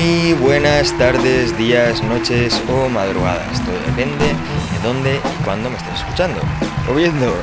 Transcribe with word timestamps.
Muy 0.00 0.32
buenas 0.32 0.96
tardes, 0.96 1.58
días, 1.58 2.02
noches 2.02 2.62
o 2.70 2.88
madrugadas. 2.88 3.62
Todo 3.62 3.74
depende 3.86 4.24
de 4.24 4.78
dónde 4.82 5.16
y 5.16 5.44
cuándo 5.44 5.68
me 5.68 5.76
estés 5.76 6.00
escuchando 6.00 6.40
o 6.90 6.94
viendo. 6.94 7.34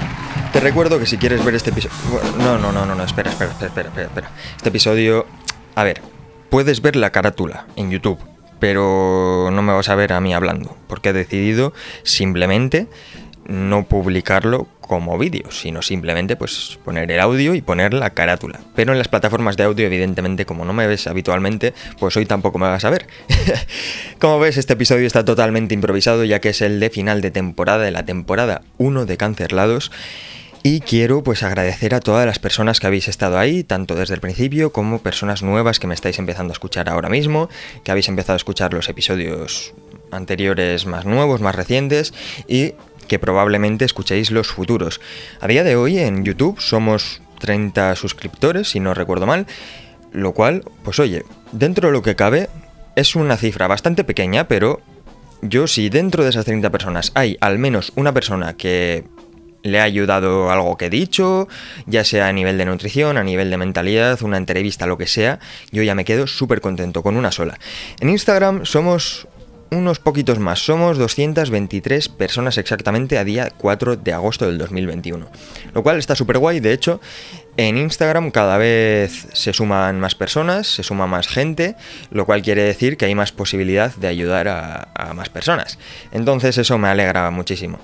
Te 0.51 0.59
recuerdo 0.59 0.97
que 0.97 1.05
si 1.05 1.17
quieres 1.17 1.45
ver 1.45 1.53
este 1.53 1.69
episodio... 1.69 1.95
No, 2.39 2.57
no, 2.57 2.71
no, 2.71 2.83
no, 2.83 2.95
no, 2.95 3.03
espera, 3.03 3.29
espera, 3.29 3.51
espera, 3.51 3.89
espera, 3.89 4.07
espera. 4.07 4.31
Este 4.55 4.69
episodio... 4.69 5.27
A 5.75 5.83
ver, 5.83 6.01
puedes 6.49 6.81
ver 6.81 6.95
la 6.95 7.11
carátula 7.11 7.67
en 7.75 7.91
YouTube, 7.91 8.17
pero 8.59 9.49
no 9.51 9.61
me 9.61 9.73
vas 9.73 9.89
a 9.89 9.95
ver 9.95 10.11
a 10.11 10.19
mí 10.19 10.33
hablando, 10.33 10.75
porque 10.87 11.09
he 11.09 11.13
decidido 11.13 11.73
simplemente 12.01 12.87
no 13.45 13.83
publicarlo 13.83 14.67
como 14.87 15.17
vídeo, 15.17 15.51
sino 15.51 15.81
simplemente 15.81 16.35
pues 16.35 16.79
poner 16.83 17.11
el 17.11 17.19
audio 17.19 17.53
y 17.53 17.61
poner 17.61 17.93
la 17.93 18.11
carátula. 18.11 18.59
Pero 18.75 18.93
en 18.93 18.97
las 18.97 19.07
plataformas 19.07 19.57
de 19.57 19.63
audio, 19.63 19.85
evidentemente, 19.85 20.45
como 20.45 20.65
no 20.65 20.73
me 20.73 20.87
ves 20.87 21.07
habitualmente, 21.07 21.73
pues 21.99 22.15
hoy 22.17 22.25
tampoco 22.25 22.57
me 22.57 22.67
vas 22.67 22.85
a 22.85 22.89
ver. 22.89 23.07
como 24.19 24.39
ves, 24.39 24.57
este 24.57 24.73
episodio 24.73 25.05
está 25.05 25.25
totalmente 25.25 25.73
improvisado, 25.73 26.23
ya 26.23 26.39
que 26.39 26.49
es 26.49 26.61
el 26.61 26.79
de 26.79 26.89
final 26.89 27.21
de 27.21 27.31
temporada, 27.31 27.83
de 27.83 27.91
la 27.91 28.05
temporada 28.05 28.61
1 28.77 29.05
de 29.05 29.17
Cancerlados. 29.17 29.91
Y 30.63 30.81
quiero 30.81 31.23
pues 31.23 31.43
agradecer 31.43 31.93
a 31.93 31.99
todas 31.99 32.25
las 32.25 32.39
personas 32.39 32.79
que 32.79 32.87
habéis 32.87 33.07
estado 33.07 33.37
ahí, 33.37 33.63
tanto 33.63 33.95
desde 33.95 34.15
el 34.15 34.19
principio 34.19 34.73
como 34.73 34.99
personas 34.99 35.43
nuevas 35.43 35.79
que 35.79 35.87
me 35.87 35.93
estáis 35.93 36.19
empezando 36.19 36.51
a 36.51 36.55
escuchar 36.55 36.89
ahora 36.89 37.09
mismo, 37.09 37.47
que 37.83 37.91
habéis 37.91 38.09
empezado 38.09 38.33
a 38.33 38.37
escuchar 38.37 38.73
los 38.73 38.89
episodios 38.89 39.73
anteriores 40.11 40.85
más 40.85 41.05
nuevos, 41.05 41.41
más 41.41 41.55
recientes 41.55 42.13
y 42.47 42.73
que 43.07 43.19
probablemente 43.19 43.85
escuchéis 43.85 44.31
los 44.31 44.47
futuros. 44.47 45.01
A 45.41 45.47
día 45.47 45.63
de 45.63 45.75
hoy 45.75 45.99
en 45.99 46.23
YouTube 46.23 46.59
somos 46.59 47.21
30 47.39 47.95
suscriptores, 47.95 48.69
si 48.69 48.79
no 48.79 48.93
recuerdo 48.93 49.25
mal, 49.25 49.47
lo 50.11 50.33
cual, 50.33 50.63
pues 50.83 50.99
oye, 50.99 51.23
dentro 51.51 51.87
de 51.87 51.93
lo 51.93 52.01
que 52.01 52.15
cabe, 52.15 52.49
es 52.95 53.15
una 53.15 53.37
cifra 53.37 53.67
bastante 53.67 54.03
pequeña, 54.03 54.47
pero 54.47 54.81
yo 55.41 55.67
si 55.67 55.89
dentro 55.89 56.23
de 56.23 56.31
esas 56.31 56.45
30 56.45 56.69
personas 56.71 57.11
hay 57.13 57.37
al 57.41 57.59
menos 57.59 57.91
una 57.95 58.13
persona 58.13 58.55
que 58.55 59.05
le 59.63 59.79
ha 59.79 59.83
ayudado 59.83 60.49
algo 60.49 60.77
que 60.77 60.85
he 60.85 60.89
dicho, 60.89 61.47
ya 61.85 62.03
sea 62.03 62.27
a 62.27 62.33
nivel 62.33 62.57
de 62.57 62.65
nutrición, 62.65 63.17
a 63.17 63.23
nivel 63.23 63.49
de 63.49 63.57
mentalidad, 63.57 64.21
una 64.21 64.37
entrevista, 64.37 64.87
lo 64.87 64.97
que 64.97 65.07
sea, 65.07 65.39
yo 65.71 65.83
ya 65.83 65.95
me 65.95 66.05
quedo 66.05 66.27
súper 66.27 66.61
contento 66.61 67.03
con 67.03 67.17
una 67.17 67.31
sola. 67.31 67.59
En 67.99 68.09
Instagram 68.09 68.65
somos 68.65 69.27
unos 69.71 69.99
poquitos 69.99 70.39
más. 70.39 70.59
Somos 70.59 70.97
223 70.97 72.09
personas 72.09 72.57
exactamente 72.57 73.17
a 73.17 73.23
día 73.23 73.51
4 73.57 73.97
de 73.97 74.13
agosto 74.13 74.45
del 74.45 74.57
2021. 74.57 75.27
Lo 75.73 75.83
cual 75.83 75.97
está 75.97 76.15
súper 76.15 76.37
guay. 76.37 76.59
De 76.59 76.73
hecho, 76.73 77.01
en 77.57 77.77
Instagram 77.77 78.31
cada 78.31 78.57
vez 78.57 79.27
se 79.33 79.51
suman 79.51 79.99
más 79.99 80.15
personas, 80.15 80.67
se 80.67 80.83
suma 80.83 81.07
más 81.07 81.27
gente, 81.27 81.75
lo 82.11 82.25
cual 82.25 82.41
quiere 82.41 82.63
decir 82.63 82.97
que 82.97 83.05
hay 83.05 83.15
más 83.15 83.31
posibilidad 83.31 83.93
de 83.95 84.07
ayudar 84.07 84.47
a, 84.47 85.13
más 85.13 85.29
personas. 85.29 85.79
Entonces 86.11 86.57
eso 86.57 86.77
me 86.77 86.87
alegra 86.87 87.29
muchísimo. 87.31 87.79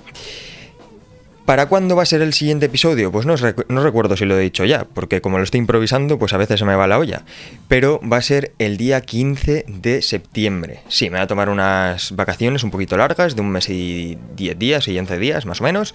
¿Para 1.44 1.66
cuándo 1.66 1.94
va 1.94 2.04
a 2.04 2.06
ser 2.06 2.22
el 2.22 2.32
siguiente 2.32 2.66
episodio? 2.66 3.12
Pues 3.12 3.26
no, 3.26 3.34
no, 3.68 3.82
recuerdo 3.82 4.16
si 4.16 4.24
lo 4.24 4.38
he 4.38 4.40
dicho 4.40 4.64
ya, 4.64 4.84
porque 4.84 5.20
como 5.20 5.36
lo 5.36 5.44
estoy 5.44 5.58
improvisando, 5.58 6.18
pues 6.18 6.32
a 6.32 6.38
veces 6.38 6.58
se 6.58 6.64
me 6.64 6.74
va 6.74 6.86
la 6.86 6.98
olla. 6.98 7.22
Pero 7.68 8.00
va 8.00 8.18
a 8.18 8.22
ser 8.22 8.52
el 8.58 8.76
día 8.76 9.00
15 9.00 9.64
de 9.68 10.02
septiembre. 10.02 10.80
Sí, 10.88 11.10
me 11.10 11.16
voy 11.16 11.24
a 11.24 11.26
tomar 11.26 11.48
unas 11.48 12.14
vacaciones 12.14 12.62
un 12.62 12.70
poquito 12.70 12.96
largas, 12.96 13.36
de 13.36 13.40
un 13.42 13.50
mes 13.50 13.68
y 13.68 14.18
10 14.36 14.58
días 14.58 14.88
y 14.88 14.98
11 14.98 15.18
días 15.18 15.46
más 15.46 15.60
o 15.60 15.64
menos. 15.64 15.94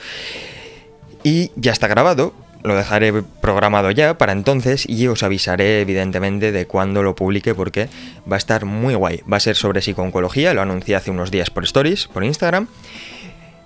Y 1.24 1.52
ya 1.56 1.72
está 1.72 1.88
grabado, 1.88 2.34
lo 2.63 2.75
dejaré 2.75 3.13
programado 3.41 3.91
ya 3.91 4.18
para 4.18 4.34
entonces 4.34 4.88
y 4.88 5.08
os 5.08 5.24
avisaré 5.24 5.81
evidentemente 5.81 6.52
de 6.52 6.66
cuándo 6.66 7.03
lo 7.03 7.16
publique 7.16 7.56
porque 7.56 7.88
va 8.29 8.35
a 8.35 8.38
estar 8.38 8.66
muy 8.66 8.96
guay. 8.96 9.22
Va 9.31 9.38
a 9.38 9.41
ser 9.41 9.56
sobre 9.56 9.81
psico-oncología, 9.81 10.53
lo 10.53 10.62
anuncié 10.62 10.96
hace 10.96 11.12
unos 11.12 11.31
días 11.31 11.50
por 11.50 11.63
stories, 11.63 12.08
por 12.08 12.24
Instagram. 12.24 12.68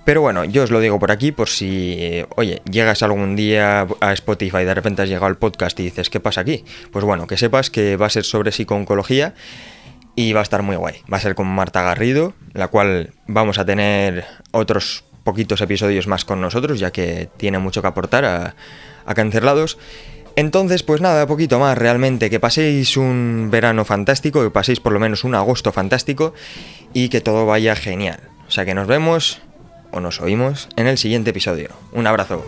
Pero 0.05 0.21
bueno, 0.21 0.43
yo 0.43 0.63
os 0.63 0.71
lo 0.71 0.81
digo 0.81 0.99
por 0.99 1.11
aquí 1.11 1.31
por 1.31 1.47
si, 1.47 2.25
oye, 2.35 2.61
llegas 2.69 3.03
algún 3.03 3.35
día 3.35 3.87
a 4.01 4.13
Spotify 4.13 4.57
y 4.57 4.65
de 4.65 4.73
repente 4.73 5.01
has 5.01 5.07
llegado 5.07 5.27
al 5.27 5.37
podcast 5.37 5.79
y 5.79 5.83
dices, 5.83 6.09
¿qué 6.09 6.19
pasa 6.19 6.41
aquí? 6.41 6.65
Pues 6.91 7.05
bueno, 7.05 7.25
que 7.25 7.37
sepas 7.37 7.69
que 7.69 7.95
va 7.95 8.07
a 8.07 8.09
ser 8.09 8.25
sobre 8.25 8.51
psico-oncología 8.51 9.33
y 10.15 10.33
va 10.33 10.41
a 10.41 10.43
estar 10.43 10.61
muy 10.61 10.75
guay. 10.75 10.95
Va 11.11 11.17
a 11.17 11.21
ser 11.21 11.35
con 11.35 11.47
Marta 11.47 11.81
Garrido, 11.81 12.33
la 12.53 12.67
cual 12.67 13.11
vamos 13.27 13.57
a 13.59 13.65
tener 13.65 14.25
otros 14.51 15.05
poquitos 15.23 15.61
episodios 15.61 16.07
más 16.07 16.25
con 16.25 16.41
nosotros, 16.41 16.79
ya 16.79 16.91
que 16.91 17.29
tiene 17.37 17.59
mucho 17.59 17.81
que 17.81 17.87
aportar 17.87 18.25
a, 18.25 18.55
a 19.05 19.13
Cancelados. 19.13 19.77
Entonces, 20.35 20.83
pues 20.83 20.99
nada, 20.99 21.27
poquito 21.27 21.59
más 21.59 21.77
realmente, 21.77 22.29
que 22.29 22.39
paséis 22.39 22.97
un 22.97 23.49
verano 23.51 23.85
fantástico, 23.85 24.43
que 24.43 24.49
paséis 24.49 24.79
por 24.79 24.91
lo 24.91 24.99
menos 24.99 25.23
un 25.23 25.35
agosto 25.35 25.71
fantástico 25.71 26.33
y 26.91 27.09
que 27.09 27.21
todo 27.21 27.45
vaya 27.45 27.75
genial. 27.75 28.19
O 28.47 28.51
sea 28.51 28.65
que 28.65 28.73
nos 28.73 28.87
vemos 28.87 29.41
o 29.93 29.99
nos 29.99 30.19
oímos 30.19 30.67
en 30.75 30.87
el 30.87 30.97
siguiente 30.97 31.29
episodio. 31.29 31.69
Un 31.91 32.07
abrazo. 32.07 32.43